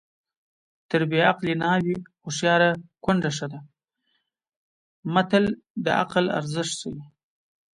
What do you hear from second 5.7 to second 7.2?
د عقل ارزښت ښيي